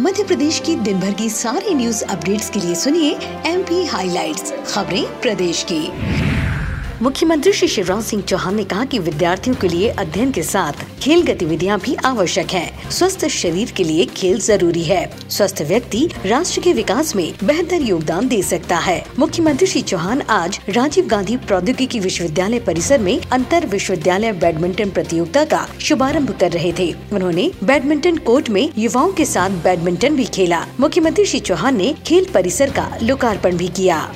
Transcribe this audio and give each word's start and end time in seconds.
मध्य 0.00 0.24
प्रदेश 0.24 0.58
की 0.58 0.74
दिन 0.76 1.00
भर 1.00 1.14
की 1.14 1.28
सारी 1.30 1.74
न्यूज़ 1.74 2.04
अपडेट्स 2.04 2.48
के 2.50 2.60
लिए 2.60 2.74
सुनिए 2.74 3.12
एमपी 3.46 3.84
हाइलाइट्स 3.86 4.52
खबरें 4.66 5.20
प्रदेश 5.20 5.62
की। 5.72 6.29
मुख्यमंत्री 7.02 7.52
श्री 7.52 7.66
शिवराज 7.68 8.02
सिंह 8.04 8.22
चौहान 8.22 8.54
ने 8.54 8.64
कहा 8.64 8.84
कि 8.84 8.98
विद्यार्थियों 8.98 9.56
के 9.56 9.68
लिए 9.68 9.88
अध्ययन 9.88 10.32
के 10.32 10.42
साथ 10.42 10.82
खेल 11.02 11.22
गतिविधियाँ 11.22 11.78
भी 11.80 11.94
आवश्यक 12.04 12.50
हैं। 12.50 12.90
स्वस्थ 12.90 13.26
शरीर 13.28 13.70
के 13.76 13.84
लिए 13.84 14.04
खेल 14.06 14.40
ज़रूरी 14.40 14.82
है। 14.82 15.30
स्वस्थ 15.30 15.62
व्यक्ति 15.62 16.06
राष्ट्र 16.26 16.60
के 16.60 16.72
विकास 16.72 17.14
में 17.16 17.32
बेहतर 17.44 17.82
योगदान 17.82 18.28
दे 18.28 18.42
सकता 18.42 18.78
है। 18.78 19.04
मुख्यमंत्री 19.18 19.66
श्री 19.66 19.82
चौहान 19.82 20.20
आज 20.30 20.60
राजीव 20.68 21.06
गांधी 21.06 21.36
प्रौद्योगिकी 21.36 22.00
विश्वविद्यालय 22.00 22.60
परिसर 22.60 22.98
में 22.98 23.20
अंतर 23.22 23.66
विश्वविद्यालय 23.66 24.32
बैडमिंटन 24.32 24.90
प्रतियोगिता 24.90 25.44
का 25.44 25.66
शुभारंभ 25.80 26.36
कर 26.40 26.52
रहे 26.52 26.72
थे। 26.78 26.92
उन्होंने 27.12 27.50
बैडमिंटन 27.64 28.16
कोर्ट 28.16 28.50
में 28.50 28.68
युवाओं 28.78 29.12
के 29.12 29.24
साथ 29.24 29.62
बैडमिंटन 29.64 30.16
भी 30.16 30.24
खेला। 30.24 30.64
मुख्यमंत्री 30.80 31.24
श्री 31.24 31.40
चौहान 31.40 31.76
ने 31.76 31.94
खेल 32.06 32.26
परिसर 32.34 32.70
का 32.70 32.90
लोकार्पण 33.02 33.56
भी 33.56 33.68
किया। 33.68 34.08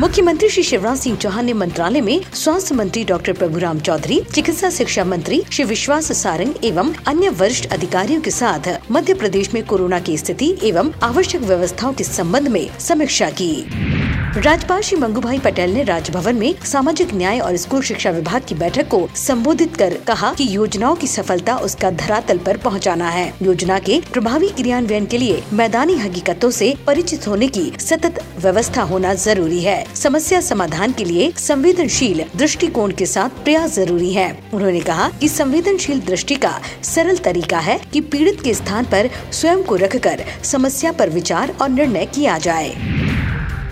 मुख्यमंत्री 0.00 0.48
श्री 0.48 0.62
शिवराज 0.62 0.98
सिंह 0.98 1.16
चौहान 1.16 1.44
ने 1.44 1.52
मंत्रालय 1.52 2.00
में 2.00 2.20
स्वास्थ्य 2.34 2.74
मंत्री 2.74 3.04
डॉक्टर 3.04 3.32
प्रभुराम 3.32 3.80
चौधरी, 3.80 4.20
चिकित्सा 4.34 4.70
शिक्षा 4.70 5.04
मंत्री 5.04 5.42
श्री 5.52 5.64
विश्वास 5.64 6.12
सारंग 6.12 6.64
एवं 6.64 6.92
अन्य 7.06 7.28
वरिष्ठ 7.30 7.72
अधिकारियों 7.72 8.20
के 8.20 8.30
साथ 8.30 8.68
मध्य 8.90 9.14
प्रदेश 9.14 9.52
में 9.54 9.64
कोरोना 9.66 10.00
की 10.00 10.16
स्थिति 10.18 10.56
एवं 10.62 10.92
आवश्यक 11.02 11.42
व्यवस्थाओं 11.42 11.92
के 11.92 12.04
संबंध 12.04 12.48
में 12.48 12.66
समीक्षा 12.78 13.30
की। 13.30 13.97
राज्यपाल 14.36 14.80
श्री 14.82 14.96
मंगू 14.96 15.20
भाई 15.20 15.38
पटेल 15.38 15.72
ने 15.74 15.82
राजभवन 15.82 16.36
में 16.36 16.54
सामाजिक 16.64 17.12
न्याय 17.14 17.38
और 17.40 17.56
स्कूल 17.56 17.82
शिक्षा 17.82 18.10
विभाग 18.10 18.42
की 18.48 18.54
बैठक 18.54 18.88
को 18.88 19.08
संबोधित 19.16 19.76
कर 19.76 19.94
कहा 20.06 20.32
कि 20.34 20.46
योजनाओं 20.50 20.94
की 20.94 21.06
सफलता 21.06 21.56
उसका 21.58 21.90
धरातल 21.90 22.38
पर 22.38 22.56
पहुंचाना 22.56 23.08
है। 23.10 23.32
योजना 23.42 23.78
के 23.78 24.00
प्रभावी 24.12 24.48
क्रियान्वयन 24.48 25.06
के 25.06 25.18
लिए 25.18 25.42
मैदानी 25.52 25.96
हकीकतों 25.98 26.50
से 26.50 26.74
परिचित 26.86 27.28
होने 27.28 27.48
की 27.48 27.72
सतत 27.80 28.22
व्यवस्था 28.38 28.82
होना 28.82 29.14
ज़रूरी 29.14 29.60
है। 29.60 29.94
समस्या 29.94 30.40
समाधान 30.40 30.92
के 30.92 31.04
लिए 31.04 31.30
संवेदनशील 31.38 32.24
दृष्टिकोण 32.36 32.92
के 32.92 33.06
साथ 33.06 33.42
प्रयास 33.44 33.74
ज़रूरी 33.74 34.12
है। 34.12 34.30
उन्होंने 34.54 34.80
कहा 34.80 35.08
कि 35.10 35.28
संवेदनशील 35.28 36.00
दृष्टि 36.00 36.36
का 36.36 36.58
सरल 36.84 37.18
तरीका 37.24 37.58
है 37.60 37.80
कि 37.92 38.00
पीड़ित 38.02 38.40
के 38.40 38.54
स्थान 38.54 38.84
पर 38.84 39.10
स्वयं 39.32 39.62
को 39.62 39.76
रखकर 39.76 40.24
समस्या 40.44 40.92
पर 40.92 41.10
विचार 41.10 41.56
और 41.62 41.68
निर्णय 41.70 42.06
किया 42.06 42.38
जाए। 42.38 42.97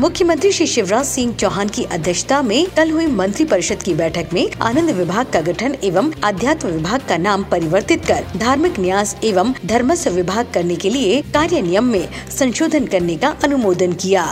मुख्यमंत्री 0.00 0.50
श्री 0.52 0.66
शिवराज 0.66 1.04
सिंह 1.06 1.32
चौहान 1.34 1.68
की 1.68 1.82
अध्यक्षता 1.84 2.40
में 2.42 2.66
कल 2.76 2.90
हुई 2.90 3.06
मंत्री 3.06 3.44
परिषद 3.44 3.82
की 3.82 3.94
बैठक 3.94 4.32
में 4.32 4.50
आनंद 4.62 4.90
विभाग 4.90 5.26
का 5.26 5.40
गठन 5.40 5.76
एवं 5.84 6.10
अध्यात्म 6.24 6.68
विभाग 6.68 7.00
का 7.08 7.16
नाम 7.16 7.44
परिवर्तित 7.44 8.04
कर 8.06 8.24
धार्मिक 8.36 8.80
न्यास 8.80 9.16
एवं 9.24 9.54
धर्मस्व 9.66 10.10
विभाग 10.10 10.50
करने 10.54 10.76
के 10.76 10.90
लिए 10.90 11.22
कार्य 11.34 11.60
नियम 11.62 11.84
में 11.84 12.08
संशोधन 12.30 12.86
करने 12.86 13.16
का 13.16 13.28
अनुमोदन 13.44 13.92
किया। 13.92 14.26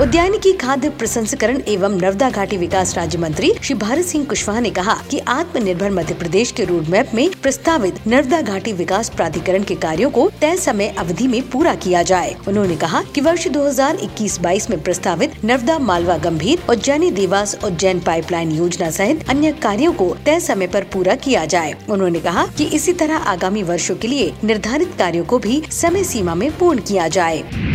उद्यानिकी 0.00 0.52
खाद्य 0.52 0.88
प्रसंस्करण 0.90 1.60
एवं 1.68 1.96
नर्मदा 2.00 2.30
घाटी 2.30 2.56
विकास 2.56 2.96
राज्य 2.96 3.18
मंत्री 3.18 3.52
श्री 3.64 3.74
भारत 3.74 4.04
सिंह 4.04 4.24
कुशवाहा 4.24 4.60
ने 4.60 4.70
कहा 4.70 4.94
कि 5.10 5.18
आत्मनिर्भर 5.18 5.90
मध्य 5.90 6.14
प्रदेश 6.14 6.52
के 6.52 6.64
रोड 6.64 6.88
मैप 6.88 7.10
में 7.14 7.30
प्रस्तावित 7.42 8.06
नर्मदा 8.06 8.40
घाटी 8.40 8.72
विकास 8.72 9.08
प्राधिकरण 9.08 9.62
के 9.62 9.74
कार्यों 9.74 10.10
को 10.10 10.30
तय 10.40 10.56
समय 10.56 10.88
अवधि 10.88 11.26
में 11.28 11.50
पूरा 11.50 11.74
किया 11.74 12.02
जाए। 12.02 12.36
उन्होंने 12.48 12.76
कहा 12.76 13.02
कि 13.02 13.20
वर्ष 13.20 13.48
2021-22 13.48 14.70
में 14.70 14.82
प्रस्तावित 14.82 15.44
नर्मदा 15.44 15.78
मालवा 15.78 16.16
गंभीर 16.16 16.62
उज्जैनी 16.70 17.10
देवास 17.10 17.58
उज्जैन 17.64 18.00
पाइपलाइन 18.00 18.52
योजना 18.52 18.90
सहित 18.90 19.28
अन्य 19.28 19.52
कार्यों 19.52 19.92
को 19.92 20.16
तय 20.26 20.40
समय 20.40 20.66
आरोप 20.66 20.92
पूरा 20.92 21.14
किया 21.14 21.44
जाए। 21.44 21.74
उन्होंने 21.90 22.20
कहा 22.20 22.46
की 22.46 22.64
इसी 22.64 22.92
तरह 22.92 23.16
आगामी 23.16 23.62
वर्षो 23.62 23.94
के 23.94 24.08
लिए 24.08 24.32
निर्धारित 24.44 24.94
कार्यो 24.98 25.24
को 25.24 25.38
भी 25.38 25.62
समय 25.70 26.04
सीमा 26.04 26.34
में 26.34 26.58
पूर्ण 26.58 26.78
किया 26.78 27.08
जाए। 27.08 27.69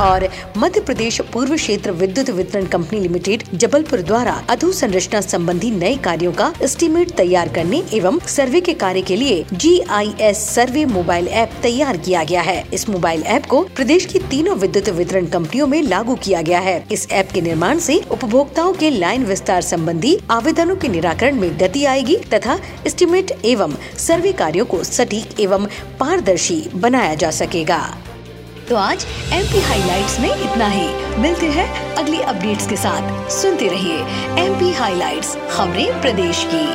और 0.00 0.28
मध्य 0.56 0.80
प्रदेश 0.80 1.20
पूर्व 1.32 1.54
क्षेत्र 1.56 1.92
विद्युत 1.92 2.30
वितरण 2.30 2.66
कंपनी 2.66 3.00
लिमिटेड 3.00 3.42
जबलपुर 3.54 4.02
द्वारा 4.02 4.32
अधोसंरचना 4.50 5.20
संबंधी 5.20 5.70
नए 5.70 5.94
कार्यों 6.04 6.32
का 6.32 6.52
एस्टीमेट 6.62 7.10
तैयार 7.16 7.48
करने 7.48 7.82
एवं 7.92 8.18
सर्वे 8.28 8.60
के 8.60 8.74
कार्य 8.76 9.02
के 9.02 9.16
लिए 9.16 9.44
जीआईएस 9.52 10.46
सर्वे 10.48 10.84
मोबाइल 10.86 11.28
ऐप 11.28 11.52
तैयार 11.62 11.96
किया 11.96 12.24
गया 12.24 12.42
है। 12.42 12.64
इस 12.72 12.88
मोबाइल 12.88 13.22
ऐप 13.28 13.46
को 13.46 13.62
प्रदेश 13.76 14.06
की 14.06 14.18
तीनों 14.30 14.56
विद्युत 14.56 14.88
वितरण 14.88 15.26
कंपनियों 15.26 15.66
में 15.66 15.80
लागू 15.82 16.14
किया 16.14 16.42
गया 16.42 16.60
है। 16.60 16.84
इस 16.92 17.06
ऐप 17.12 17.30
के 17.34 17.40
निर्माण 17.40 17.78
से 17.78 18.00
उपभोक्ताओं 18.10 18.72
के 18.72 18.90
लाइन 18.90 19.24
विस्तार 19.24 19.62
संबंधी 19.62 20.16
आवेदनों 20.30 20.76
के 20.76 20.88
निराकरण 20.88 21.40
में 21.40 21.50
गति 21.60 21.84
आएगी 21.84 22.16
तथा 22.34 22.58
एस्टीमेट 22.86 23.32
एवं 23.44 23.76
सर्वे 23.98 24.32
कार्यों 24.32 24.66
को 24.66 24.82
सटीक 24.84 25.40
एवं 25.40 25.66
पारदर्शी 26.00 26.60
बनाया 26.74 27.14
जा 27.14 27.30
सकेगा। 27.30 27.80
तो 28.68 28.76
आज 28.76 29.06
एम 29.32 29.46
पी 29.46 29.60
हाईलाइट्स 29.60 30.20
में 30.20 30.28
इतना 30.28 30.68
ही। 30.68 30.88
मिलते 31.18 31.46
हैं 31.46 31.94
अगली 31.94 32.20
अपडेट्स 32.20 32.66
के 32.68 32.76
साथ। 32.76 33.30
सुनते 33.30 33.68
रहिए 33.68 33.96
एम 34.44 34.58
पी 34.58 34.72
हाईलाइट 34.72 35.24
खबरें 35.50 36.00
प्रदेश 36.00 36.46
की। 36.54 36.66